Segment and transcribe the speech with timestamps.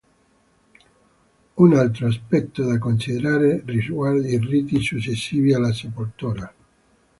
[1.57, 6.51] Un altro aspetto da considerare riguarda i riti successivi alla sepoltura.